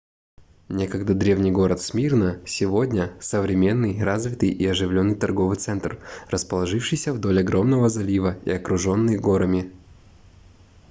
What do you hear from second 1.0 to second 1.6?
древний